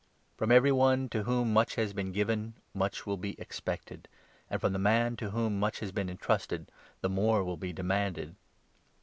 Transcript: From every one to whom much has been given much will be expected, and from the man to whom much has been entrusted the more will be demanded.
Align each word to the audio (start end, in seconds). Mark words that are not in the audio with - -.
From 0.35 0.51
every 0.51 0.71
one 0.71 1.09
to 1.09 1.25
whom 1.25 1.53
much 1.53 1.75
has 1.75 1.93
been 1.93 2.11
given 2.11 2.55
much 2.73 3.05
will 3.05 3.17
be 3.17 3.39
expected, 3.39 4.07
and 4.49 4.59
from 4.59 4.73
the 4.73 4.79
man 4.79 5.15
to 5.17 5.29
whom 5.29 5.59
much 5.59 5.79
has 5.79 5.91
been 5.91 6.09
entrusted 6.09 6.71
the 7.01 7.07
more 7.09 7.43
will 7.43 7.55
be 7.55 7.71
demanded. 7.71 8.35